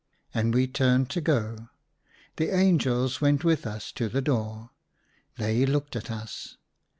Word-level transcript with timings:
And 0.33 0.51
we 0.55 0.65
turned 0.65 1.11
to 1.11 1.21
go; 1.21 1.69
the 2.37 2.49
angels 2.51 3.21
went 3.21 3.43
with 3.43 3.67
us 3.67 3.91
to 3.91 4.09
the 4.09 4.19
door. 4.19 4.71
They 5.37 5.63
looked 5.63 5.95
at 5.95 6.09
us. 6.09 6.57